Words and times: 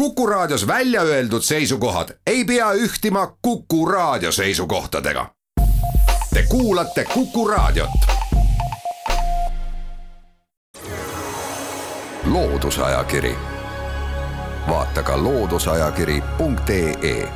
Kuku 0.00 0.26
Raadios 0.26 0.66
välja 0.66 1.02
öeldud 1.02 1.42
seisukohad 1.42 2.08
ei 2.26 2.44
pea 2.44 2.72
ühtima 2.72 3.36
Kuku 3.42 3.86
Raadio 3.86 4.32
seisukohtadega. 4.32 5.26
Te 6.34 6.44
kuulate 6.48 7.04
Kuku 7.14 7.48
Raadiot. 7.48 7.90
loodusajakiri, 12.24 13.34
vaata 14.68 15.02
ka 15.02 15.22
looduseajakiri.ee. 15.22 17.28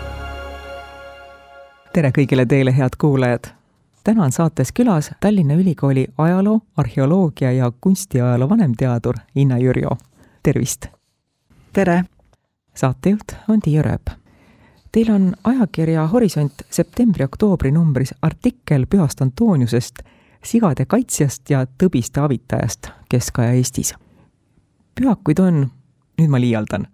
tere 1.92 2.12
kõigile 2.18 2.46
teile, 2.46 2.76
head 2.76 2.90
kuulajad 2.98 3.44
täna 4.04 4.24
on 4.24 4.32
saates 4.32 4.72
külas 4.72 5.10
Tallinna 5.20 5.54
Ülikooli 5.54 6.06
ajaloo, 6.18 6.60
arheoloogia 6.76 7.52
ja 7.52 7.72
kunstiajaloo 7.80 8.48
vanemteadur 8.48 9.14
Inna 9.34 9.58
Jürjo. 9.58 9.90
tervist! 10.42 10.86
tere! 11.72 12.04
Saatejuht 12.74 13.34
on 13.48 13.60
Tiia 13.60 13.82
Rööp. 13.82 14.10
Teil 14.92 15.10
on 15.10 15.32
ajakirja 15.44 16.06
Horisont 16.06 16.62
septembri-oktoobri 16.70 17.72
numbris 17.72 18.14
artikkel 18.22 18.86
Pühast 18.86 19.22
Antoniusest, 19.22 20.02
sigade 20.44 20.86
kaitsjast 20.86 21.50
ja 21.50 21.64
tõbiste 21.66 22.20
avitajast 22.20 22.90
Kesk-Aja 23.08 23.52
Eestis. 23.58 23.94
pühakuid 24.94 25.38
on, 25.40 25.70
nüüd 26.18 26.30
ma 26.30 26.40
liialdan, 26.40 26.86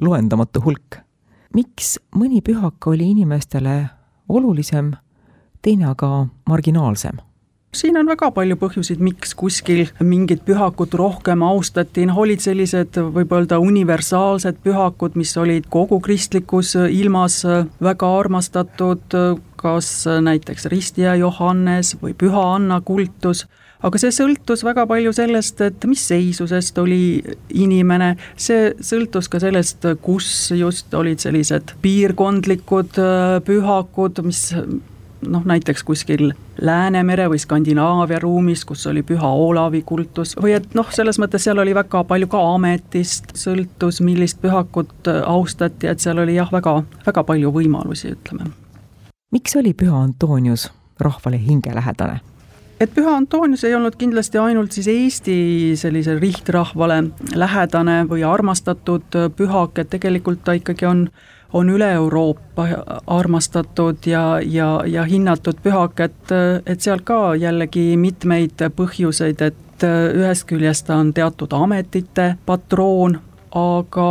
loendamatu 0.00 0.60
hulk. 0.64 0.96
miks 1.54 1.98
mõni 2.14 2.40
pühak 2.42 2.86
oli 2.86 3.10
inimestele 3.10 3.90
olulisem 4.28 4.92
teine 5.62 5.86
aga 5.86 6.26
marginaalsem 6.46 7.29
siin 7.74 7.98
on 8.00 8.08
väga 8.10 8.30
palju 8.34 8.56
põhjuseid, 8.60 9.02
miks 9.02 9.34
kuskil 9.38 9.84
mingit 10.02 10.42
pühakut 10.46 10.94
rohkem 10.98 11.44
austati, 11.46 12.06
noh 12.08 12.18
olid 12.24 12.42
sellised 12.42 12.98
võib 13.14 13.32
öelda 13.36 13.60
universaalsed 13.62 14.60
pühakud, 14.64 15.16
mis 15.20 15.36
olid 15.38 15.70
kogu 15.70 16.00
kristlikus 16.02 16.74
ilmas 16.80 17.42
väga 17.82 18.10
armastatud, 18.18 19.16
kas 19.60 19.92
näiteks 20.24 20.70
ristija 20.72 21.14
Johannes 21.20 21.94
või 22.02 22.14
Püha 22.18 22.46
Anna 22.56 22.80
kultus, 22.80 23.44
aga 23.84 24.00
see 24.00 24.12
sõltus 24.12 24.64
väga 24.66 24.86
palju 24.88 25.12
sellest, 25.16 25.60
et 25.64 25.84
mis 25.88 26.02
seisusest 26.10 26.78
oli 26.82 27.20
inimene, 27.54 28.14
see 28.36 28.72
sõltus 28.84 29.30
ka 29.30 29.40
sellest, 29.42 29.86
kus 30.02 30.50
just 30.56 30.94
olid 30.96 31.22
sellised 31.22 31.76
piirkondlikud 31.84 32.98
pühakud, 33.46 34.24
mis 34.26 34.48
noh, 35.26 35.44
näiteks 35.44 35.84
kuskil 35.84 36.32
Läänemere 36.60 37.28
või 37.30 37.38
Skandinaavia 37.40 38.18
ruumis, 38.20 38.64
kus 38.64 38.86
oli 38.86 39.02
püha 39.06 39.28
Olavi 39.28 39.82
kultus, 39.86 40.36
või 40.40 40.54
et 40.58 40.74
noh, 40.74 40.88
selles 40.92 41.20
mõttes 41.20 41.44
seal 41.44 41.58
oli 41.58 41.74
väga 41.76 42.04
palju 42.04 42.28
ka 42.30 42.40
ametist, 42.54 43.34
sõltus, 43.38 44.00
millist 44.04 44.40
pühakut 44.42 45.10
austati, 45.24 45.88
et 45.90 46.00
seal 46.00 46.20
oli 46.20 46.36
jah, 46.36 46.50
väga, 46.52 46.82
väga 47.06 47.24
palju 47.24 47.52
võimalusi, 47.54 48.14
ütleme. 48.16 48.50
miks 49.32 49.56
oli 49.56 49.74
püha 49.74 50.02
Antonius 50.04 50.70
rahvale 51.00 51.40
hingelähedane? 51.40 52.20
et 52.80 52.92
püha 52.94 53.12
Antonius 53.16 53.64
ei 53.64 53.74
olnud 53.76 53.96
kindlasti 54.00 54.38
ainult 54.40 54.72
siis 54.72 54.88
Eesti 54.88 55.36
sellisele 55.76 56.20
rihtrahvale 56.20 57.02
lähedane 57.34 58.04
või 58.08 58.24
armastatud 58.24 59.18
pühak, 59.36 59.78
et 59.78 59.90
tegelikult 59.92 60.44
ta 60.44 60.56
ikkagi 60.56 60.88
on 60.88 61.04
on 61.52 61.70
üle 61.70 61.92
Euroopa 61.92 62.66
armastatud 63.06 64.06
ja, 64.06 64.40
ja, 64.44 64.82
ja 64.86 65.04
hinnatud 65.04 65.62
pühak, 65.62 66.00
et, 66.00 66.34
et 66.66 66.80
seal 66.80 67.02
ka 67.04 67.34
jällegi 67.34 67.96
mitmeid 67.96 68.62
põhjuseid, 68.76 69.42
et 69.42 69.86
ühest 69.86 70.46
küljest 70.50 70.86
ta 70.86 71.00
on 71.00 71.14
teatud 71.16 71.52
ametite 71.56 72.34
patroon, 72.46 73.18
aga 73.56 74.10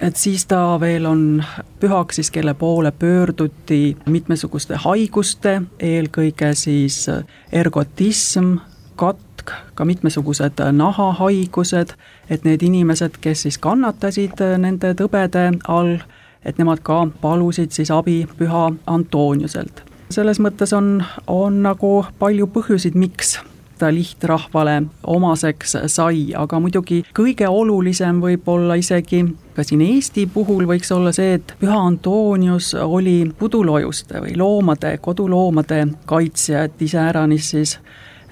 et 0.00 0.16
siis 0.16 0.46
ta 0.48 0.80
veel 0.80 1.06
on 1.06 1.42
pühak 1.80 2.12
siis, 2.12 2.30
kelle 2.30 2.54
poole 2.54 2.92
pöörduti 2.92 3.96
mitmesuguste 4.06 4.80
haiguste, 4.80 5.60
eelkõige 5.78 6.54
siis 6.54 7.04
ergotism, 7.52 8.56
katk, 8.96 9.52
ka 9.74 9.84
mitmesugused 9.84 10.60
nahahaigused, 10.72 11.94
et 12.30 12.44
need 12.44 12.62
inimesed, 12.62 13.20
kes 13.20 13.46
siis 13.46 13.58
kannatasid 13.58 14.40
nende 14.58 14.94
tõbede 14.96 15.50
all, 15.68 15.98
et 16.44 16.58
nemad 16.58 16.82
ka 16.82 17.06
palusid 17.20 17.70
siis 17.70 17.90
abi 17.90 18.26
püha 18.38 18.70
Antoniuselt. 18.86 19.84
selles 20.10 20.40
mõttes 20.40 20.72
on, 20.76 21.02
on 21.26 21.62
nagu 21.62 22.04
palju 22.18 22.46
põhjuseid, 22.46 22.94
miks 22.94 23.38
ta 23.80 23.88
lihtrahvale 23.94 24.82
omaseks 25.06 25.76
sai, 25.86 26.34
aga 26.36 26.58
muidugi 26.60 27.00
kõige 27.16 27.48
olulisem 27.48 28.20
võib-olla 28.20 28.76
isegi 28.76 29.22
ka 29.56 29.64
siin 29.64 29.80
Eesti 29.84 30.26
puhul 30.34 30.66
võiks 30.68 30.92
olla 30.92 31.12
see, 31.16 31.38
et 31.38 31.54
püha 31.60 31.78
Antonius 31.86 32.74
oli 32.74 33.30
pudulojuste 33.38 34.20
või 34.20 34.36
loomade, 34.36 34.96
koduloomade 35.00 35.86
kaitsja, 36.06 36.66
et 36.68 36.82
iseäranis 36.82 37.50
siis 37.54 37.78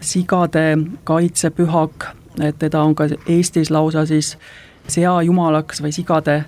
sigade 0.01 0.67
kaitsepühak, 1.09 2.11
et 2.45 2.59
teda 2.59 2.83
on 2.85 2.95
ka 2.95 3.09
Eestis 3.27 3.71
lausa 3.71 4.05
siis 4.07 4.37
seajumalaks 4.89 5.83
või 5.83 5.93
sigade 5.97 6.43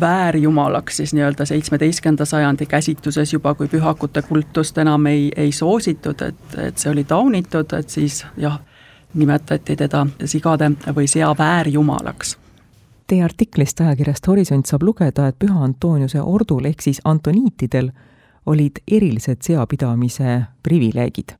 väärjumalaks 0.00 0.96
siis 0.96 1.14
nii-öelda 1.14 1.44
seitsmeteistkümnenda 1.44 2.24
sajandi 2.24 2.66
käsitluses 2.66 3.32
juba, 3.32 3.54
kui 3.54 3.68
pühakute 3.68 4.22
kultust 4.22 4.78
enam 4.78 5.06
ei, 5.06 5.32
ei 5.36 5.52
soositud, 5.52 6.20
et, 6.20 6.58
et 6.58 6.78
see 6.78 6.92
oli 6.92 7.04
taunitud, 7.04 7.72
et 7.78 7.90
siis 7.90 8.24
jah, 8.36 8.60
nimetati 9.14 9.76
teda 9.76 10.06
sigade 10.24 10.70
või 10.94 11.08
sea 11.10 11.34
väärjumalaks. 11.38 12.38
Teie 13.06 13.24
artiklist 13.26 13.80
ajakirjast 13.80 14.26
Horisont 14.26 14.66
saab 14.66 14.82
lugeda, 14.86 15.26
et 15.26 15.38
Püha 15.38 15.64
Antoniuse 15.64 16.22
ordul 16.22 16.64
ehk 16.70 16.82
siis 16.82 17.00
antoniitidel 17.04 17.90
olid 18.46 18.78
erilised 18.88 19.42
seapidamise 19.42 20.42
privileegid. 20.62 21.36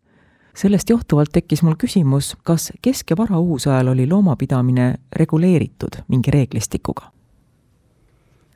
sellest 0.55 0.91
johtuvalt 0.91 1.31
tekkis 1.33 1.63
mul 1.63 1.75
küsimus, 1.79 2.37
kas 2.43 2.73
kesk- 2.83 3.11
ja 3.11 3.17
varauusajal 3.17 3.89
oli 3.89 4.07
loomapidamine 4.07 4.95
reguleeritud 5.17 6.03
mingi 6.09 6.31
reeglistikuga 6.31 7.20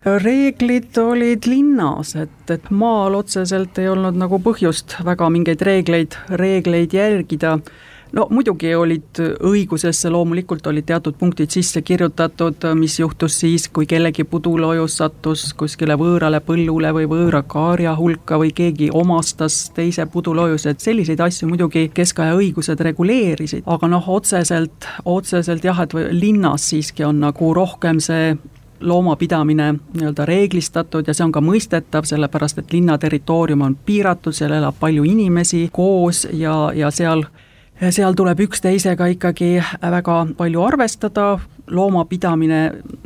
reeglid 0.04 0.98
olid 0.98 1.46
linnas, 1.48 2.14
et, 2.16 2.50
et 2.50 2.68
maal 2.70 3.16
otseselt 3.16 3.78
ei 3.80 3.88
olnud 3.88 4.18
nagu 4.20 4.38
põhjust 4.44 4.98
väga 5.04 5.30
mingeid 5.32 5.64
reegleid, 5.64 6.18
reegleid 6.28 6.92
järgida. 6.92 7.58
no 8.12 8.26
muidugi 8.30 8.74
olid 8.76 9.18
õigusesse 9.48 10.10
loomulikult 10.12 10.66
olid 10.66 10.84
teatud 10.86 11.16
punktid 11.18 11.50
sisse 11.50 11.80
kirjutatud, 11.82 12.66
mis 12.76 12.98
juhtus 13.00 13.38
siis, 13.40 13.64
kui 13.68 13.86
kellegi 13.86 14.24
pudulojus 14.24 14.98
sattus 15.00 15.54
kuskile 15.56 15.96
võõrale 15.96 16.40
põllule 16.44 16.92
või 16.94 17.08
võõra 17.08 17.40
kaarja 17.42 17.96
hulka 17.96 18.38
või 18.38 18.52
keegi 18.52 18.90
omastas 18.92 19.70
teise 19.74 20.06
pudulojus, 20.06 20.66
et 20.66 20.80
selliseid 20.84 21.20
asju 21.20 21.48
muidugi 21.48 21.88
keskaja 21.94 22.36
õigused 22.36 22.80
reguleerisid, 22.80 23.64
aga 23.66 23.88
noh, 23.88 24.08
otseselt, 24.08 24.84
otseselt 25.04 25.64
jah, 25.64 25.80
et 25.80 25.96
linnas 26.12 26.68
siiski 26.68 27.08
on 27.08 27.24
nagu 27.24 27.54
rohkem 27.56 28.04
see 28.04 28.36
loomapidamine 28.84 29.72
nii-öelda 29.72 30.26
reeglistatud 30.28 31.08
ja 31.08 31.14
see 31.14 31.24
on 31.24 31.32
ka 31.32 31.40
mõistetav, 31.40 32.04
sellepärast 32.08 32.60
et 32.60 32.72
linna 32.72 32.98
territoorium 33.00 33.64
on 33.64 33.76
piiratud, 33.86 34.36
seal 34.36 34.52
elab 34.52 34.76
palju 34.80 35.04
inimesi 35.08 35.68
koos 35.72 36.26
ja, 36.32 36.70
ja 36.76 36.90
seal 36.94 37.24
seal 37.90 38.14
tuleb 38.14 38.40
üksteisega 38.40 39.06
ikkagi 39.16 39.56
väga 39.82 40.18
palju 40.36 40.62
arvestada, 40.62 41.38
loomapidamine 41.70 42.60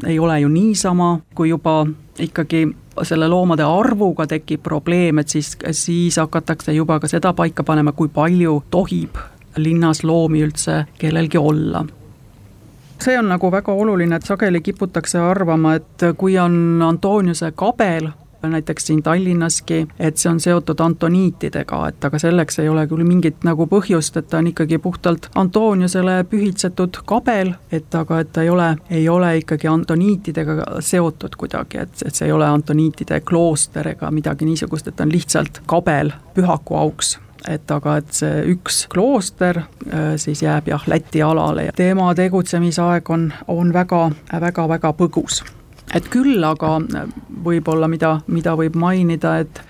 ei 0.06 0.18
ole 0.18 0.40
ju 0.40 0.48
niisama, 0.48 1.20
kui 1.34 1.48
juba 1.48 1.86
ikkagi 2.18 2.66
selle 3.02 3.28
loomade 3.28 3.64
arvuga 3.64 4.26
tekib 4.26 4.62
probleem, 4.62 5.18
et 5.18 5.28
siis, 5.28 5.56
siis 5.70 6.18
hakatakse 6.18 6.72
juba 6.72 6.98
ka 7.00 7.08
seda 7.08 7.32
paika 7.32 7.62
panema, 7.64 7.92
kui 7.92 8.08
palju 8.08 8.62
tohib 8.70 9.18
linnas 9.56 10.04
loomi 10.04 10.42
üldse 10.44 10.84
kellelgi 10.98 11.38
olla 11.38 11.84
see 13.02 13.18
on 13.18 13.28
nagu 13.28 13.50
väga 13.52 13.72
oluline, 13.72 14.16
et 14.16 14.26
sageli 14.26 14.60
kiputakse 14.60 15.18
arvama, 15.18 15.74
et 15.78 16.08
kui 16.16 16.38
on 16.38 16.82
Antoniuse 16.82 17.52
kabel, 17.56 18.08
näiteks 18.42 18.86
siin 18.86 19.02
Tallinnaski, 19.02 19.88
et 19.98 20.16
see 20.16 20.30
on 20.30 20.40
seotud 20.40 20.80
antoniitidega, 20.80 21.80
et 21.88 22.04
aga 22.04 22.18
selleks 22.18 22.58
ei 22.62 22.68
ole 22.68 22.86
küll 22.86 23.04
mingit 23.06 23.44
nagu 23.44 23.66
põhjust, 23.66 24.16
et 24.16 24.28
ta 24.30 24.38
on 24.38 24.50
ikkagi 24.52 24.78
puhtalt 24.78 25.30
Antoniusele 25.34 26.24
pühitsetud 26.30 27.00
kabel, 27.06 27.54
et 27.72 27.94
aga 27.94 28.20
et 28.22 28.32
ta 28.32 28.46
ei 28.46 28.50
ole, 28.50 28.68
ei 28.90 29.08
ole 29.08 29.36
ikkagi 29.42 29.68
antoniitidega 29.68 30.80
seotud 30.80 31.38
kuidagi, 31.38 31.82
et, 31.82 32.02
et 32.06 32.14
see 32.14 32.28
ei 32.30 32.32
ole 32.32 32.46
antoniitide 32.46 33.20
klooster 33.20 33.94
ega 33.94 34.10
midagi 34.14 34.46
niisugust, 34.46 34.88
et 34.88 34.96
ta 34.96 35.06
on 35.06 35.14
lihtsalt 35.14 35.62
kabel 35.66 36.14
pühaku 36.34 36.78
auks 36.78 37.18
et 37.46 37.70
aga, 37.70 37.98
et 38.00 38.12
see 38.20 38.42
üks 38.54 38.82
klooster 38.92 39.62
äh, 39.62 40.16
siis 40.16 40.42
jääb 40.42 40.70
jah, 40.72 40.84
Läti 40.90 41.22
alale 41.22 41.68
ja 41.68 41.76
tema 41.76 42.10
tegutsemisaeg 42.18 43.10
on, 43.10 43.28
on 43.48 43.72
väga, 43.72 44.08
väga, 44.40 44.68
väga 44.68 44.92
põgus. 44.98 45.42
et 45.94 46.08
küll 46.12 46.44
aga 46.44 46.76
äh, 46.82 47.12
võib-olla, 47.44 47.88
mida, 47.88 48.18
mida 48.26 48.56
võib 48.58 48.76
mainida, 48.76 49.38
et 49.44 49.62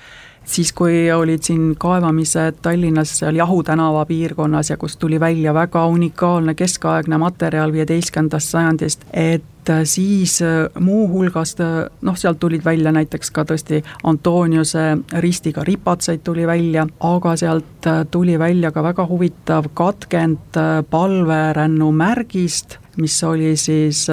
siis, 0.48 0.72
kui 0.72 1.10
olid 1.12 1.42
siin 1.44 1.74
kaevamised 1.78 2.62
Tallinnas 2.62 3.18
seal 3.20 3.36
Jahu 3.36 3.62
tänava 3.62 4.04
piirkonnas 4.08 4.70
ja 4.70 4.76
kus 4.76 4.96
tuli 4.96 5.20
välja 5.20 5.54
väga 5.54 5.86
unikaalne 5.86 6.54
keskaegne 6.54 7.18
materjal 7.18 7.72
viieteistkümnendast 7.72 8.54
sajandist, 8.54 9.04
et 9.12 9.44
siis 9.84 10.38
muuhulgas 10.80 11.56
noh, 12.02 12.16
sealt 12.16 12.40
tulid 12.40 12.64
välja 12.64 12.92
näiteks 12.92 13.30
ka 13.30 13.44
tõesti 13.44 13.82
Antoniuse 14.08 14.86
ristiga 15.20 15.64
ripatsaid 15.64 16.24
tuli 16.24 16.46
välja, 16.48 16.86
aga 17.00 17.36
sealt 17.36 17.88
tuli 18.10 18.38
välja 18.38 18.72
ka 18.72 18.82
väga 18.82 19.06
huvitav 19.06 19.68
katkend 19.74 20.56
palverännu 20.90 21.92
märgist, 21.92 22.78
mis 22.96 23.22
oli 23.24 23.56
siis 23.56 24.06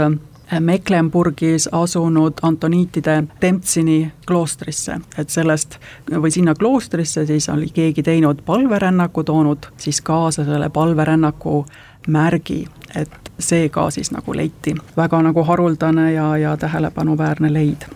Mecklenburgis 0.60 1.70
asunud 1.72 2.34
antoniitide 2.42 3.24
Temptsini 3.40 4.12
kloostrisse, 4.28 5.00
et 5.18 5.30
sellest 5.30 5.80
või 6.12 6.32
sinna 6.32 6.54
kloostrisse 6.56 7.26
siis 7.26 7.50
oli 7.50 7.70
keegi 7.74 8.04
teinud 8.04 8.44
palverännaku, 8.46 9.24
toonud 9.24 9.66
siis 9.78 10.02
kaasa 10.02 10.46
selle 10.46 10.70
palverännaku 10.70 11.66
märgi, 12.08 12.68
et 12.96 13.32
see 13.40 13.70
ka 13.70 13.90
siis 13.90 14.12
nagu 14.12 14.36
leiti. 14.36 14.76
väga 14.98 15.22
nagu 15.22 15.44
haruldane 15.44 16.14
ja, 16.14 16.38
ja 16.38 16.58
tähelepanuväärne 16.58 17.54
leid. 17.54 17.90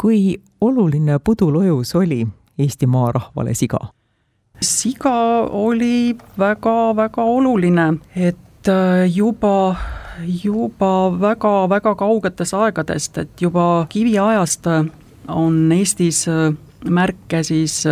kui 0.00 0.36
oluline 0.60 1.18
pudulojus 1.18 1.94
oli 1.94 2.26
Eesti 2.58 2.86
maarahvale 2.86 3.54
siga? 3.54 3.78
siga 4.60 5.14
oli 5.50 6.16
väga-väga 6.38 7.22
oluline, 7.22 7.94
et 8.16 8.70
juba 9.14 9.76
juba 10.42 11.10
väga-väga 11.20 11.94
kaugetest 11.94 12.54
aegadest, 12.54 13.18
et 13.18 13.40
juba 13.40 13.86
kiviajast 13.88 14.66
on 15.28 15.72
Eestis 15.72 16.26
märke 16.84 17.42
siis 17.42 17.82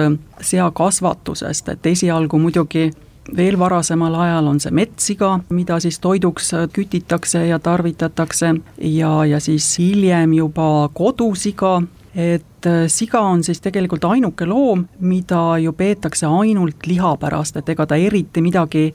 seakasvatusest, 0.40 1.69
et 1.69 1.86
esialgu 1.86 2.38
muidugi 2.38 2.90
veel 3.36 3.58
varasemal 3.58 4.14
ajal 4.14 4.50
on 4.50 4.60
see 4.60 4.74
metssiga, 4.74 5.36
mida 5.54 5.78
siis 5.80 5.98
toiduks 6.02 6.52
kütitakse 6.74 7.46
ja 7.46 7.58
tarvitatakse 7.62 8.54
ja, 8.78 9.12
ja 9.24 9.40
siis 9.40 9.69
hiljem 9.78 10.32
juba 10.36 10.88
kodusiga, 10.94 11.80
et 12.14 12.44
siga 12.87 13.20
on 13.26 13.41
siis 13.43 13.61
tegelikult 13.61 14.05
ainuke 14.05 14.47
loom, 14.47 14.87
mida 15.00 15.59
ju 15.59 15.73
peetakse 15.76 16.26
ainult 16.26 16.87
liha 16.87 17.17
pärast, 17.20 17.56
et 17.59 17.69
ega 17.75 17.87
ta 17.87 17.99
eriti 17.99 18.43
midagi 18.44 18.91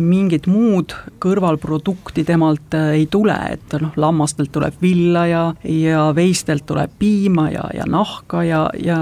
mingit 0.00 0.46
muud 0.48 0.94
kõrvalprodukti 1.22 2.24
temalt 2.26 2.74
äh, 2.76 2.92
ei 3.00 3.06
tule, 3.10 3.36
et 3.52 3.74
noh, 3.80 3.92
lammastelt 4.00 4.52
tuleb 4.52 4.78
villa 4.82 5.26
ja, 5.28 5.42
ja 5.68 6.06
veistelt 6.16 6.64
tuleb 6.68 6.94
piima 6.98 7.48
ja, 7.52 7.66
ja 7.76 7.86
nahka 7.88 8.42
ja, 8.46 8.62
ja 8.80 8.98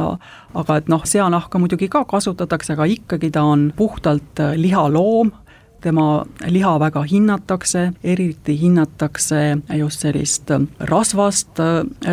aga 0.55 0.81
et 0.81 0.91
noh, 0.91 1.05
seanahka 1.07 1.61
muidugi 1.63 1.91
ka 1.93 2.05
kasutatakse, 2.09 2.75
aga 2.75 2.89
ikkagi 2.91 3.31
ta 3.35 3.45
on 3.47 3.71
puhtalt 3.77 4.43
äh, 4.43 4.57
lihaloom, 4.59 5.33
tema 5.81 6.25
liha 6.45 6.75
väga 6.81 7.05
hinnatakse, 7.09 7.87
eriti 8.05 8.59
hinnatakse 8.61 9.61
just 9.79 10.05
sellist 10.05 10.51
äh, 10.51 10.67
rasvast 10.91 11.63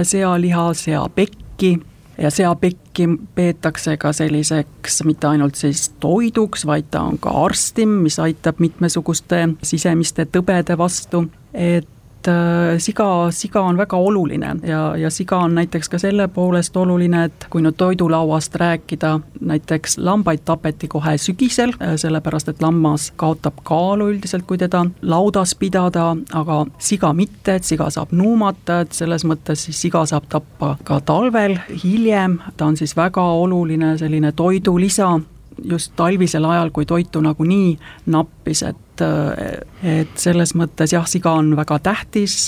sealiha, 0.03 0.71
seapekki 0.77 1.77
ja 2.17 2.31
seapekki 2.31 3.07
peetakse 3.35 3.97
ka 3.97 4.13
selliseks 4.13 5.03
mitte 5.05 5.27
ainult 5.27 5.55
siis 5.55 5.89
toiduks, 5.99 6.65
vaid 6.65 6.89
ta 6.91 7.01
on 7.01 7.19
ka 7.21 7.33
arstim, 7.45 7.99
mis 8.05 8.19
aitab 8.19 8.61
mitmesuguste 8.63 9.43
sisemiste 9.63 10.25
tõbede 10.25 10.77
vastu, 10.77 11.27
et 11.53 11.87
et 12.27 12.74
äh, 12.74 12.77
siga, 12.77 13.31
siga 13.31 13.62
on 13.62 13.77
väga 13.77 13.97
oluline 13.97 14.56
ja, 14.68 14.95
ja 14.97 15.09
siga 15.09 15.39
on 15.45 15.56
näiteks 15.56 15.89
ka 15.89 16.00
selle 16.00 16.27
poolest 16.27 16.75
oluline, 16.77 17.24
et 17.25 17.47
kui 17.50 17.62
nüüd 17.63 17.77
toidulauast 17.77 18.56
rääkida, 18.56 19.19
näiteks 19.39 19.97
lambaid 19.97 20.44
tapeti 20.45 20.88
kohe 20.88 21.18
sügisel, 21.18 21.74
äh, 21.81 21.95
sellepärast 21.95 22.50
et 22.50 22.62
lammas 22.62 23.12
kaotab 23.15 23.62
kaalu 23.63 24.09
üldiselt, 24.13 24.45
kui 24.47 24.57
teda 24.57 24.85
laudas 25.01 25.56
pidada, 25.56 26.09
aga 26.33 26.65
siga 26.79 27.13
mitte, 27.13 27.57
et 27.57 27.68
siga 27.68 27.89
saab 27.94 28.12
nuumata, 28.12 28.81
et 28.83 28.97
selles 28.97 29.25
mõttes 29.27 29.68
siis 29.68 29.81
siga 29.88 30.06
saab 30.06 30.27
tappa 30.29 30.75
ka 30.83 31.00
talvel, 31.06 31.57
hiljem, 31.83 32.39
ta 32.57 32.68
on 32.68 32.77
siis 32.77 32.95
väga 32.97 33.24
oluline 33.24 33.95
selline 33.97 34.31
toidulisa 34.35 35.15
just 35.63 35.94
talvisel 35.95 36.45
ajal, 36.45 36.71
kui 36.71 36.86
toitu 36.86 37.21
nagunii 37.21 37.77
nappis, 38.13 38.63
et 38.63 38.83
et 38.98 40.13
selles 40.18 40.56
mõttes 40.57 40.89
jah, 40.89 41.06
siga 41.06 41.36
on 41.38 41.51
väga 41.54 41.77
tähtis 41.86 42.48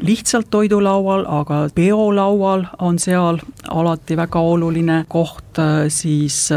lihtsalt 0.00 0.50
toidulaual, 0.52 1.24
aga 1.24 1.62
peolaual 1.74 2.66
on 2.84 2.98
seal 3.00 3.40
alati 3.68 4.16
väga 4.16 4.42
oluline 4.44 4.98
koht, 5.08 5.56
siis 5.88 6.50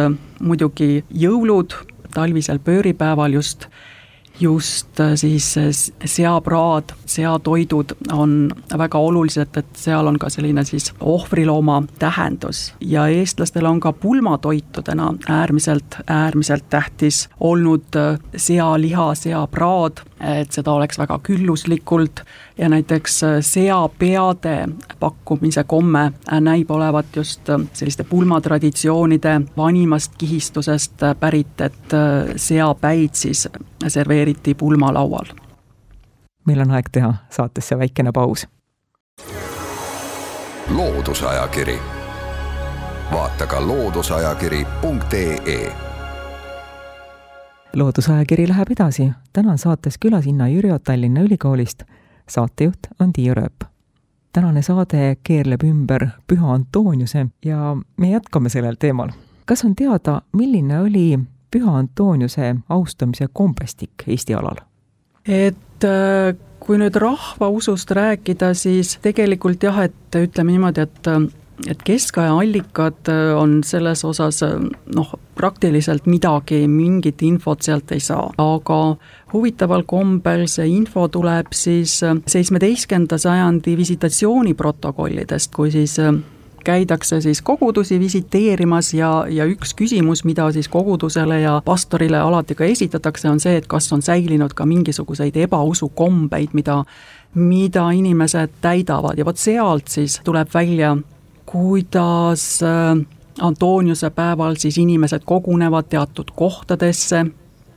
muidugi 0.44 1.06
jõulud, 1.08 1.76
talvisel 2.14 2.60
pööripäeval 2.64 3.40
just 3.40 3.70
just 4.44 5.00
äh, 5.00 5.16
siis 5.16 5.58
äh, 5.58 5.64
seapraad, 6.06 6.84
seatoidud 7.06 7.96
on 8.12 8.52
väga 8.78 9.00
olulised, 9.00 9.58
et 9.58 9.80
seal 9.80 10.08
on 10.08 10.20
ka 10.20 10.30
selline 10.30 10.66
siis 10.68 10.92
ohvrilooma 11.00 11.84
tähendus. 12.00 12.74
Ja 12.80 13.08
eestlastel 13.08 13.66
on 13.66 13.80
ka 13.80 13.94
pulmatoitudena 13.94 15.14
äärmiselt, 15.30 16.00
äärmiselt 16.08 16.70
tähtis 16.70 17.30
olnud 17.40 17.96
äh, 17.96 18.20
sealiha, 18.36 19.16
seapraad, 19.16 20.04
et 20.24 20.52
seda 20.52 20.72
oleks 20.72 21.00
väga 21.00 21.20
külluslikult 21.24 22.22
ja 22.58 22.70
näiteks 22.70 23.22
seapeade 23.42 24.68
pakkumise 25.00 25.64
komme 25.64 26.12
näib 26.40 26.72
olevat 26.72 27.06
just 27.16 27.42
selliste 27.74 28.04
pulmatraditsioonide 28.04 29.42
vanimast 29.58 30.12
kihistusest 30.18 30.94
pärit, 31.20 31.62
et 31.62 31.74
seapäid 32.36 33.10
siis 33.14 33.50
serveeriti 33.88 34.54
pulmalaual. 34.54 35.26
meil 36.46 36.60
on 36.60 36.72
aeg 36.72 36.86
teha 36.92 37.14
saatesse 37.30 37.78
väikene 37.78 38.12
paus. 38.12 38.48
loodusajakiri, 40.70 41.80
vaata 43.12 43.48
ka 43.48 43.68
looduseajakiri.ee 43.68 45.93
loodusajakiri 47.76 48.48
läheb 48.48 48.72
edasi, 48.72 49.12
täna 49.34 49.52
on 49.52 49.58
saates 49.58 49.98
külas 49.98 50.28
Inna 50.28 50.48
Jürjo 50.48 50.80
Tallinna 50.80 51.22
Ülikoolist, 51.22 51.84
saatejuht 52.30 52.88
on 53.00 53.14
Tiia 53.14 53.34
Rööp. 53.34 53.64
tänane 54.34 54.62
saade 54.62 55.18
keerleb 55.24 55.64
ümber 55.64 56.08
Püha 56.28 56.54
Antoniuse 56.54 57.28
ja 57.46 57.78
me 57.98 58.10
jätkame 58.10 58.50
sellel 58.50 58.76
teemal. 58.80 59.10
kas 59.46 59.66
on 59.66 59.76
teada, 59.76 60.22
milline 60.34 60.80
oli 60.80 61.20
Püha 61.56 61.78
Antoniuse 61.78 62.56
austamise 62.70 63.28
kombestik 63.34 63.92
Eesti 64.08 64.34
alal? 64.34 64.58
et 65.28 65.84
äh, 65.84 66.36
kui 66.60 66.78
nüüd 66.78 66.96
rahvausust 66.96 67.92
rääkida, 67.92 68.54
siis 68.54 68.98
tegelikult 69.02 69.64
jah, 69.64 69.84
et 69.84 70.16
ütleme 70.16 70.52
niimoodi, 70.52 70.82
et 70.82 71.08
et 71.70 71.84
keskaja 71.86 72.34
allikad 72.38 73.10
äh, 73.12 73.32
on 73.38 73.62
selles 73.64 74.04
osas 74.06 74.44
äh, 74.44 74.58
noh, 74.96 75.14
praktiliselt 75.36 76.06
midagi, 76.06 76.68
mingit 76.68 77.22
infot 77.26 77.62
sealt 77.66 77.92
ei 77.92 78.04
saa, 78.04 78.28
aga 78.38 78.80
huvitaval 79.34 79.86
kombel 79.90 80.46
see 80.52 80.68
info 80.76 81.08
tuleb 81.08 81.56
siis 81.56 82.00
seitsmeteistkümnenda 82.04 83.18
sajandi 83.18 83.78
visitatsiooniprotokollidest, 83.80 85.52
kui 85.56 85.72
siis 85.74 85.98
käidakse 86.64 87.22
siis 87.22 87.42
kogudusi 87.42 88.00
visiteerimas 88.00 88.94
ja, 88.94 89.26
ja 89.30 89.46
üks 89.46 89.74
küsimus, 89.76 90.24
mida 90.24 90.52
siis 90.52 90.68
kogudusele 90.68 91.42
ja 91.42 91.62
pastorile 91.66 92.18
alati 92.18 92.56
ka 92.56 92.66
esitatakse, 92.66 93.30
on 93.30 93.40
see, 93.44 93.58
et 93.60 93.68
kas 93.68 93.92
on 93.94 94.02
säilinud 94.02 94.54
ka 94.56 94.66
mingisuguseid 94.66 95.38
ebausukombeid, 95.46 96.54
mida, 96.54 96.84
mida 97.36 97.90
inimesed 97.92 98.60
täidavad. 98.62 99.18
Ja 99.18 99.26
vot 99.26 99.38
sealt 99.38 99.92
siis 99.92 100.20
tuleb 100.24 100.54
välja, 100.54 100.96
kuidas 101.46 102.64
äh, 102.64 103.06
Antoniuse 103.42 104.10
päeval 104.10 104.56
siis 104.56 104.78
inimesed 104.78 105.22
kogunevad 105.26 105.84
teatud 105.90 106.32
kohtadesse 106.36 107.26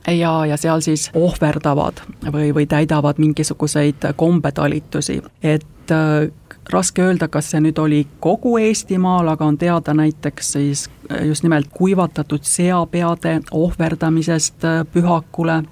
ja, 0.07 0.45
ja 0.45 0.57
seal 0.57 0.81
siis 0.85 1.09
ohverdavad 1.13 2.01
või, 2.31 2.53
või 2.53 2.67
täidavad 2.69 3.17
mingisuguseid 3.17 4.05
kombetalitusi, 4.15 5.21
et 5.43 5.91
äh, 5.91 6.29
raske 6.71 7.01
öelda, 7.01 7.27
kas 7.27 7.51
see 7.51 7.61
nüüd 7.63 7.79
oli 7.79 8.03
kogu 8.19 8.57
Eestimaal, 8.61 9.27
aga 9.33 9.45
on 9.45 9.57
teada 9.57 9.93
näiteks 9.97 10.51
siis 10.51 10.89
äh, 11.11 11.25
just 11.25 11.43
nimelt 11.43 11.73
kuivatatud 11.73 12.43
seapeade 12.43 13.39
ohverdamisest 13.51 14.69
pühakule. 14.93 15.63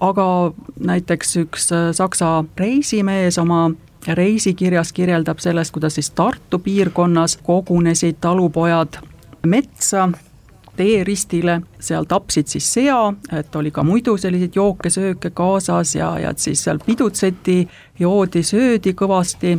aga 0.00 0.52
näiteks 0.80 1.36
üks 1.36 1.68
saksa 1.92 2.44
reisimees 2.56 3.38
oma 3.38 3.70
reisikirjas 4.06 4.92
kirjeldab 4.92 5.38
sellest, 5.38 5.72
kuidas 5.72 5.94
siis 5.94 6.10
Tartu 6.10 6.58
piirkonnas 6.58 7.36
kogunesid 7.36 8.16
talupojad 8.20 9.00
metsa 9.46 10.08
teeristile, 10.76 11.60
seal 11.80 12.06
tapsid 12.08 12.48
siis 12.48 12.72
sea, 12.72 13.12
et 13.36 13.56
oli 13.56 13.70
ka 13.70 13.82
muidu 13.84 14.16
selliseid 14.16 14.56
jooke-sööke 14.56 15.30
kaasas 15.36 15.94
ja, 15.94 16.14
ja 16.18 16.32
siis 16.36 16.64
seal 16.64 16.80
pidutseti, 16.86 17.68
joodi, 17.98 18.42
söödi 18.42 18.94
kõvasti. 18.96 19.58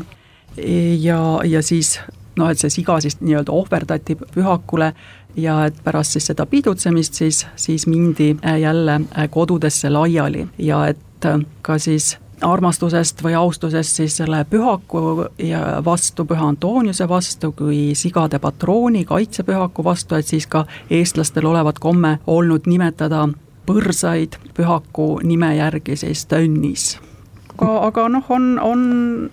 Ja, 1.02 1.20
ja 1.48 1.62
siis 1.64 2.00
noh, 2.36 2.50
et 2.50 2.60
see 2.60 2.74
siga 2.74 2.98
siis 3.04 3.20
nii-öelda 3.22 3.54
ohverdati 3.56 4.18
pühakule 4.20 4.92
ja 5.40 5.62
et 5.68 5.78
pärast 5.84 6.18
siis 6.18 6.28
seda 6.32 6.46
pidutsemist 6.50 7.22
siis, 7.22 7.46
siis 7.56 7.88
mindi 7.88 8.34
jälle 8.62 9.00
kodudesse 9.32 9.90
laiali 9.90 10.48
ja 10.58 10.86
et 10.92 11.30
ka 11.62 11.78
siis 11.80 12.18
armastusest 12.42 13.24
või 13.24 13.36
austusest 13.38 14.02
siis 14.02 14.18
selle 14.18 14.44
pühaku 14.50 15.28
vastu, 15.86 16.26
Püha 16.26 16.48
Antoniuse 16.48 17.08
vastu, 17.10 17.52
kui 17.52 17.92
sigade 17.96 18.40
patrooni, 18.40 19.06
kaitsepühaku 19.06 19.84
vastu, 19.84 20.16
et 20.16 20.28
siis 20.28 20.48
ka 20.48 20.66
eestlastel 20.90 21.46
olevat 21.46 21.80
komme 21.80 22.18
olnud 22.28 22.68
nimetada 22.68 23.28
põrsaid 23.66 24.40
pühaku 24.58 25.14
nime 25.24 25.56
järgi 25.56 25.96
siis 25.96 26.26
tönnis 26.26 26.96
aga, 27.62 27.72
aga 27.88 28.06
noh, 28.12 28.30
on, 28.34 28.48
on 28.64 28.82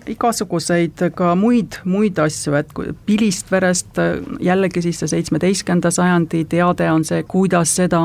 igasuguseid 0.09 1.01
ka 1.17 1.33
muid, 1.39 1.79
muid 1.89 2.19
asju, 2.21 2.55
et 2.59 2.73
Pilistverest 3.05 3.99
jällegi 4.43 4.83
siis 4.85 5.01
see 5.01 5.11
seitsmeteistkümnenda 5.15 5.91
sajandi 5.93 6.43
teade 6.49 6.89
on 6.91 7.05
see, 7.07 7.23
kuidas 7.29 7.75
seda 7.79 8.01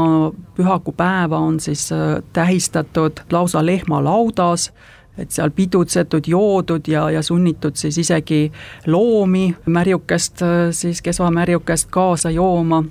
pühakupäeva 0.57 1.39
on 1.39 1.61
siis 1.61 1.89
tähistatud 2.33 3.25
lausa 3.33 3.65
lehmalaudas 3.67 4.71
et 5.19 5.31
seal 5.31 5.51
pidutsetud, 5.51 6.27
joodud 6.27 6.89
ja, 6.89 7.11
ja 7.11 7.23
sunnitud 7.23 7.77
siis 7.77 7.99
isegi 7.99 8.53
loomi 8.87 9.55
märjukest, 9.67 10.43
siis 10.71 11.03
kesvamärjukest 11.03 11.89
kaasa 11.91 12.31
jooma. 12.31 12.85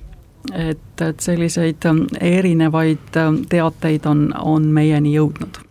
et, 0.53 1.01
et 1.01 1.19
selliseid 1.19 1.85
ähm, 1.85 1.97
erinevaid 2.19 3.15
ähm, 3.17 3.35
teateid 3.49 4.05
on, 4.05 4.33
on 4.39 4.65
meieni 4.67 5.13
jõudnud 5.15 5.61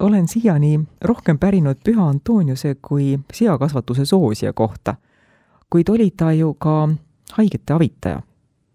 olen 0.00 0.28
siiani 0.28 0.80
rohkem 1.00 1.38
pärinud 1.38 1.76
Püha 1.84 2.08
Antoniuse 2.08 2.76
kui 2.82 3.18
seakasvatuse 3.32 4.04
soosija 4.04 4.52
kohta, 4.52 4.94
kuid 5.70 5.88
oli 5.88 6.10
ta 6.10 6.32
ju 6.32 6.54
ka 6.54 6.88
haigete 7.32 7.72
avitaja. 7.72 8.22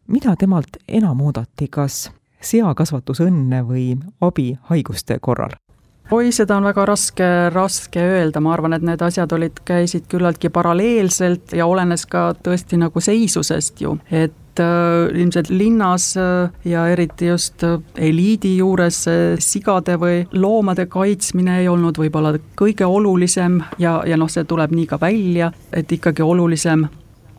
mida 0.08 0.36
temalt 0.36 0.78
enam 0.88 1.22
oodati, 1.22 1.68
kas 1.68 2.12
seakasvatusõnne 2.42 3.64
või 3.66 3.98
abi 4.22 4.58
haiguste 4.70 5.18
korral? 5.22 5.65
Oi, 6.12 6.32
seda 6.32 6.58
on 6.60 6.68
väga 6.68 6.86
raske, 6.86 7.28
raske 7.54 8.02
öelda, 8.02 8.42
ma 8.44 8.54
arvan, 8.54 8.76
et 8.78 8.86
need 8.86 9.02
asjad 9.02 9.32
olid, 9.36 9.62
käisid 9.66 10.08
küllaltki 10.12 10.52
paralleelselt 10.54 11.56
ja 11.58 11.68
olenes 11.70 12.06
ka 12.10 12.30
tõesti 12.46 12.80
nagu 12.82 13.02
seisusest 13.02 13.82
ju, 13.82 13.96
et 14.12 14.62
äh, 14.62 15.10
ilmselt 15.16 15.50
linnas 15.50 16.12
äh, 16.22 16.54
ja 16.66 16.86
eriti 16.94 17.32
just 17.32 17.64
äh, 17.66 17.80
eliidi 17.98 18.56
juures 18.60 19.02
sigade 19.42 19.98
või 20.02 20.24
loomade 20.34 20.86
kaitsmine 20.92 21.62
ei 21.64 21.70
olnud 21.72 21.98
võib-olla 22.00 22.36
kõige 22.60 22.86
olulisem 22.86 23.62
ja, 23.82 24.02
ja 24.06 24.18
noh, 24.18 24.30
see 24.30 24.46
tuleb 24.46 24.76
nii 24.76 24.90
ka 24.92 25.02
välja, 25.02 25.52
et 25.74 25.92
ikkagi 25.92 26.26
olulisem, 26.26 26.86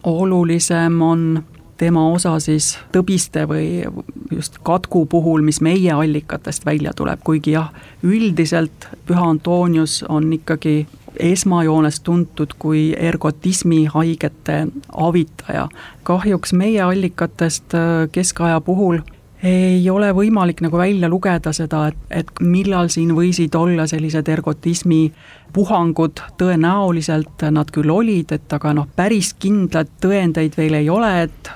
olulisem 0.06 1.02
on 1.02 1.28
tema 1.76 2.08
osa 2.08 2.38
siis 2.40 2.76
tõbiste 2.92 3.46
või 3.48 3.84
just 4.32 4.58
katku 4.66 5.06
puhul, 5.06 5.42
mis 5.42 5.60
meie 5.60 5.92
allikatest 5.92 6.66
välja 6.66 6.92
tuleb, 6.96 7.20
kuigi 7.24 7.56
jah, 7.56 7.72
üldiselt 8.02 8.88
Püha 9.06 9.28
Antonius 9.30 10.02
on 10.08 10.32
ikkagi 10.32 10.86
esmajoones 11.20 12.00
tuntud 12.00 12.56
kui 12.58 12.94
ergotismi 12.98 13.84
haigete 13.84 14.66
avitaja. 14.92 15.68
kahjuks 16.02 16.52
meie 16.52 16.82
allikatest 16.82 17.74
äh, 17.74 18.08
keskaja 18.12 18.60
puhul 18.60 19.00
ei 19.42 19.90
ole 19.90 20.10
võimalik 20.16 20.60
nagu 20.64 20.78
välja 20.78 21.08
lugeda 21.08 21.52
seda, 21.52 21.86
et, 21.90 21.98
et 22.10 22.30
millal 22.40 22.88
siin 22.92 23.12
võisid 23.16 23.54
olla 23.54 23.86
sellised 23.86 24.28
ergotismi 24.28 25.12
puhangud, 25.52 26.22
tõenäoliselt 26.40 27.46
nad 27.50 27.70
küll 27.72 27.92
olid, 27.92 28.32
et 28.32 28.52
aga 28.52 28.72
noh, 28.76 28.88
päris 28.96 29.34
kindlaid 29.38 29.92
tõendeid 30.02 30.56
veel 30.56 30.80
ei 30.80 30.90
ole, 30.90 31.12
et 31.28 31.52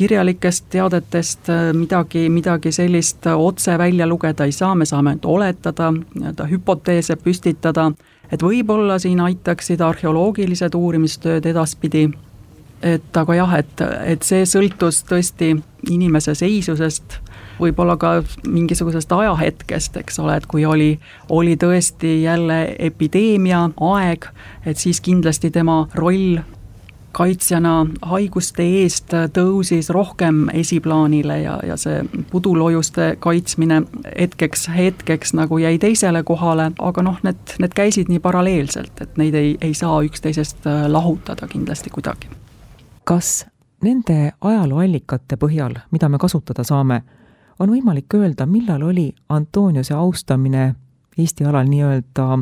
kirjalikest 0.00 0.70
teadetest 0.72 1.50
äh, 1.52 1.70
midagi, 1.76 2.28
midagi 2.32 2.72
sellist 2.72 3.26
otse 3.34 3.76
välja 3.78 4.08
lugeda 4.08 4.46
ei 4.48 4.52
saa, 4.56 4.74
me 4.74 4.88
saame 4.88 5.14
ainult 5.14 5.28
oletada, 5.28 5.90
nii-öelda 5.92 6.46
hüpoteese 6.48 7.18
püstitada, 7.20 7.90
et 8.32 8.42
võib-olla 8.42 8.96
siin 9.02 9.20
aitaksid 9.20 9.82
arheoloogilised 9.84 10.76
uurimistööd 10.78 11.48
edaspidi, 11.52 12.06
et 12.82 13.16
aga 13.16 13.36
jah, 13.36 13.58
et, 13.60 13.82
et 14.14 14.24
see 14.24 14.46
sõltus 14.48 15.02
tõesti 15.08 15.52
inimese 15.90 16.34
seisusest, 16.38 17.18
võib-olla 17.60 17.98
ka 18.00 18.14
mingisugusest 18.48 19.12
ajahetkest, 19.12 19.98
eks 20.00 20.16
ole, 20.22 20.38
et 20.40 20.46
kui 20.48 20.64
oli, 20.64 20.94
oli 21.28 21.58
tõesti 21.60 22.22
jälle 22.22 22.62
epideemia 22.78 23.66
aeg, 23.90 24.30
et 24.64 24.80
siis 24.80 25.02
kindlasti 25.04 25.52
tema 25.52 25.82
roll 26.00 26.40
kaitsjana 27.12 27.86
haiguste 28.02 28.64
eest 28.82 29.14
tõusis 29.34 29.90
rohkem 29.90 30.44
esiplaanile 30.54 31.40
ja, 31.42 31.56
ja 31.66 31.76
see 31.80 32.02
pudulojuste 32.30 33.16
kaitsmine 33.18 33.82
hetkeks, 34.18 34.68
hetkeks 34.76 35.34
nagu 35.34 35.58
jäi 35.58 35.78
teisele 35.82 36.22
kohale, 36.22 36.70
aga 36.78 37.02
noh, 37.02 37.18
need, 37.26 37.56
need 37.58 37.74
käisid 37.76 38.12
nii 38.12 38.22
paralleelselt, 38.22 39.00
et 39.02 39.16
neid 39.20 39.34
ei, 39.34 39.56
ei 39.60 39.74
saa 39.74 40.00
üksteisest 40.06 40.66
äh, 40.70 40.84
lahutada 40.88 41.48
kindlasti 41.50 41.90
kuidagi. 41.90 42.30
kas 43.04 43.46
nende 43.82 44.32
ajalooallikate 44.40 45.36
põhjal, 45.40 45.74
mida 45.90 46.08
me 46.08 46.18
kasutada 46.18 46.64
saame, 46.64 47.02
on 47.58 47.72
võimalik 47.72 48.14
öelda, 48.14 48.46
millal 48.46 48.82
oli 48.82 49.10
Antoniuse 49.28 49.94
austamine 49.94 50.74
Eesti 51.18 51.44
alal 51.44 51.66
nii-öelda 51.68 52.38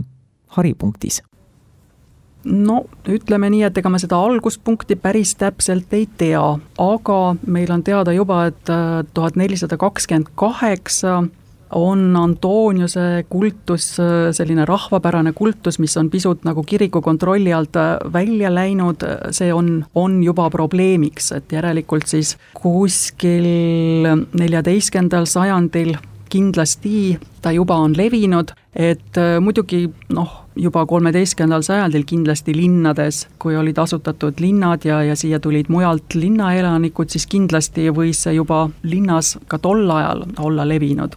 haripunktis? 0.59 1.23
No 2.45 2.83
ütleme 3.09 3.51
nii, 3.51 3.65
et 3.69 3.81
ega 3.81 3.91
me 3.91 4.01
seda 4.01 4.19
alguspunkti 4.23 4.97
päris 5.01 5.35
täpselt 5.39 5.93
ei 5.97 6.07
tea, 6.21 6.45
aga 6.83 7.19
meil 7.47 7.73
on 7.75 7.83
teada 7.87 8.15
juba, 8.15 8.47
et 8.53 8.73
äh, 8.73 9.03
tuhat 9.15 9.39
nelisada 9.41 9.79
kakskümmend 9.81 10.31
kaheksa 10.39 11.23
on 11.77 12.17
Antoniuse 12.17 13.27
kultus 13.29 13.91
äh, 14.01 14.31
selline 14.33 14.65
rahvapärane 14.69 15.35
kultus, 15.37 15.79
mis 15.83 15.97
on 16.01 16.11
pisut 16.11 16.47
nagu 16.49 16.63
kiriku 16.63 17.03
kontrolli 17.05 17.53
alt 17.53 17.77
äh, 17.77 17.97
välja 18.13 18.53
läinud, 18.55 19.05
see 19.35 19.53
on, 19.53 19.85
on 19.95 20.23
juba 20.25 20.49
probleemiks, 20.51 21.33
et 21.37 21.53
järelikult 21.53 22.09
siis 22.09 22.37
kuskil 22.57 24.09
neljateistkümnendal 24.39 25.29
sajandil 25.29 25.97
kindlasti 26.29 27.19
ta 27.41 27.53
juba 27.57 27.79
on 27.81 27.95
levinud, 27.97 28.53
et 28.77 29.17
muidugi 29.41 29.87
noh, 30.13 30.48
juba 30.59 30.85
kolmeteistkümnendal 30.87 31.63
sajandil 31.63 32.05
kindlasti 32.07 32.55
linnades, 32.57 33.27
kui 33.39 33.57
olid 33.57 33.79
asutatud 33.79 34.41
linnad 34.43 34.85
ja, 34.85 35.03
ja 35.07 35.17
siia 35.17 35.41
tulid 35.41 35.71
mujalt 35.73 36.15
linnaelanikud, 36.15 37.11
siis 37.11 37.27
kindlasti 37.31 37.89
võis 37.95 38.25
see 38.27 38.35
juba 38.39 38.67
linnas 38.83 39.37
ka 39.49 39.59
tol 39.63 39.87
ajal 39.91 40.25
olla 40.39 40.67
levinud. 40.69 41.15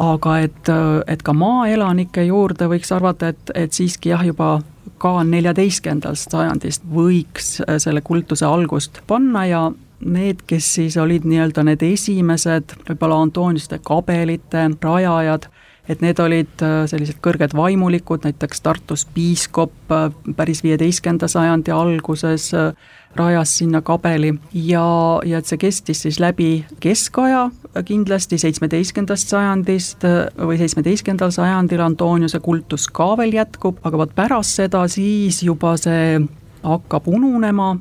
Aga 0.00 0.38
et, 0.46 0.70
et 1.10 1.22
ka 1.22 1.32
maaelanike 1.34 2.24
juurde 2.28 2.68
võiks 2.70 2.92
arvata, 2.94 3.32
et, 3.34 3.54
et 3.54 3.74
siiski 3.74 4.12
jah, 4.12 4.24
juba 4.26 4.60
ka 5.00 5.20
neljateistkümnendast 5.26 6.34
sajandist 6.34 6.84
võiks 6.92 7.56
selle 7.82 8.02
kultuse 8.04 8.46
algust 8.46 9.00
panna 9.08 9.46
ja 9.48 9.62
need, 10.00 10.44
kes 10.46 10.74
siis 10.74 10.96
olid 11.00 11.26
nii-öelda 11.28 11.64
need 11.66 11.82
esimesed 11.84 12.76
võib-olla 12.88 13.20
Antoniuste 13.24 13.80
kabelite 13.84 14.68
rajajad 14.82 15.48
et 15.90 16.02
need 16.04 16.20
olid 16.22 16.62
äh, 16.62 16.84
sellised 16.90 17.18
kõrged 17.24 17.54
vaimulikud, 17.56 18.22
näiteks 18.26 18.62
Tartus 18.62 19.04
piiskop 19.14 19.90
äh, 19.90 20.08
päris 20.38 20.62
viieteistkümnenda 20.62 21.28
sajandi 21.30 21.74
alguses 21.74 22.52
äh, 22.54 22.70
rajas 23.18 23.56
sinna 23.58 23.80
kabeli. 23.82 24.36
Ja, 24.54 24.84
ja 25.26 25.40
et 25.40 25.50
see 25.50 25.58
kestis 25.58 26.04
siis 26.06 26.20
läbi 26.22 26.64
keskaja 26.82 27.48
kindlasti 27.86 28.38
seitsmeteistkümnendast 28.38 29.34
sajandist 29.34 30.06
või 30.38 30.58
seitsmeteistkümnendal 30.60 31.34
sajandil 31.34 31.82
Antoniuse 31.82 32.38
kultus 32.42 32.86
ka 32.86 33.12
veel 33.18 33.34
jätkub, 33.34 33.82
aga 33.82 34.04
vot 34.04 34.14
pärast 34.14 34.62
seda 34.62 34.84
siis 34.90 35.42
juba 35.42 35.74
see 35.78 36.20
hakkab 36.62 37.08
ununema 37.10 37.72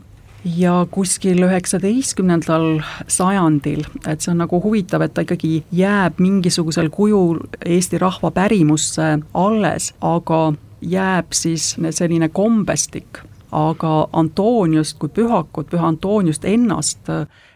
ja 0.46 0.88
kuskil 0.92 1.44
üheksateistkümnendal 1.44 2.82
sajandil, 3.08 3.84
et 4.08 4.22
see 4.22 4.32
on 4.34 4.42
nagu 4.44 4.62
huvitav, 4.64 5.04
et 5.04 5.14
ta 5.14 5.26
ikkagi 5.26 5.64
jääb 5.76 6.20
mingisugusel 6.24 6.90
kujul 6.94 7.42
Eesti 7.66 8.00
rahva 8.02 8.32
pärimusse 8.32 9.18
alles, 9.34 9.94
aga 10.02 10.54
jääb 10.82 11.36
siis 11.36 11.74
selline 11.92 12.30
kombestik, 12.30 13.20
aga 13.52 14.08
Antoniust 14.14 14.98
kui 15.00 15.10
pühakut, 15.10 15.70
püha 15.72 15.88
Antoniust 15.88 16.46
ennast 16.46 17.10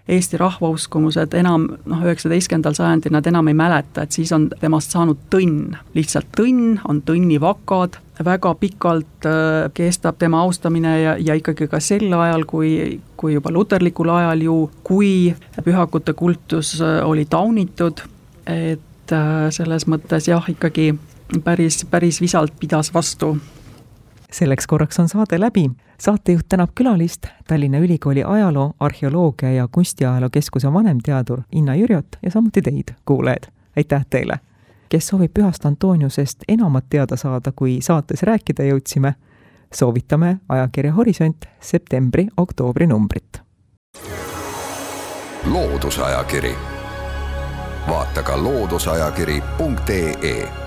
Eesti 0.04 0.36
rahvauskumused 0.38 1.32
enam 1.40 1.70
noh, 1.88 2.02
üheksateistkümnendal 2.04 2.76
sajandil 2.76 3.14
nad 3.16 3.28
enam 3.30 3.48
ei 3.48 3.56
mäleta, 3.56 4.04
et 4.04 4.12
siis 4.12 4.34
on 4.36 4.50
temast 4.60 4.92
saanud 4.92 5.22
tõnn, 5.32 5.78
lihtsalt 5.96 6.28
tõnn, 6.36 6.82
on 6.92 7.00
tõnnivakad, 7.08 7.96
väga 8.28 8.52
pikalt 8.60 9.28
äh, 9.30 9.70
kestab 9.74 10.20
tema 10.20 10.42
austamine 10.44 10.92
ja, 11.00 11.16
ja 11.16 11.38
ikkagi 11.40 11.70
ka 11.72 11.80
sel 11.80 12.12
ajal, 12.12 12.44
kui, 12.44 13.00
kui 13.16 13.38
juba 13.38 13.54
luterlikul 13.56 14.12
ajal 14.12 14.44
ju, 14.44 14.58
kui 14.84 15.32
pühakute 15.64 16.12
kultus 16.20 16.76
äh, 16.82 17.00
oli 17.08 17.24
taunitud, 17.24 18.04
et 18.44 19.16
äh, 19.16 19.48
selles 19.56 19.88
mõttes 19.88 20.28
jah, 20.28 20.52
ikkagi 20.52 20.92
päris, 21.48 21.86
päris 21.88 22.20
visalt 22.20 22.60
pidas 22.60 22.92
vastu 22.92 23.38
selleks 24.34 24.68
korraks 24.68 25.00
on 25.00 25.10
saade 25.10 25.40
läbi. 25.40 25.72
saatejuht 26.00 26.46
tänab 26.50 26.70
külalist, 26.76 27.26
Tallinna 27.48 27.78
Ülikooli 27.78 28.24
ajaloo, 28.24 28.74
arheoloogia 28.80 29.52
ja 29.52 29.68
kunstiajaloo 29.72 30.30
keskuse 30.30 30.74
vanemteadur 30.74 31.42
Inna 31.52 31.76
Jürjot 31.76 32.08
ja 32.24 32.32
samuti 32.32 32.62
teid, 32.62 32.94
kuulajad. 33.06 33.44
aitäh 33.78 34.06
teile! 34.10 34.40
kes 34.90 35.08
soovib 35.08 35.32
Pühast 35.34 35.66
Antoniusest 35.66 36.40
enamat 36.48 36.86
teada 36.90 37.18
saada, 37.18 37.52
kui 37.56 37.78
saates 37.82 38.24
rääkida 38.24 38.64
jõudsime, 38.64 39.14
soovitame 39.74 40.38
ajakirja 40.50 40.94
Horisont 40.94 41.46
septembri-oktoobri 41.62 42.88
numbrit. 42.88 43.42
loodusajakiri, 45.46 46.56
vaata 47.90 48.24
ka 48.24 48.44
looduseajakiri.ee 48.44 50.63